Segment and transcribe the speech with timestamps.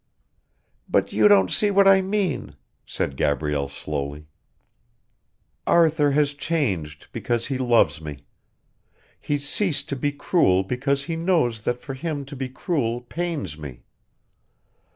[0.89, 2.55] "But you don't see what I mean,"
[2.87, 4.25] said Gabrielle slowly.
[5.67, 8.25] "Arthur has changed because he loves me.
[9.19, 13.59] He's ceased to be cruel because he knows that for him to be cruel pains
[13.59, 13.83] me.